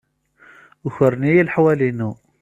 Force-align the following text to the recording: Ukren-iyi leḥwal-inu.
Ukren-iyi 0.87 1.41
leḥwal-inu. 1.47 2.11